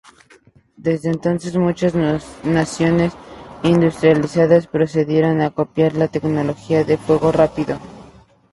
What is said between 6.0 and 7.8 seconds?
tecnología de fuego rápido.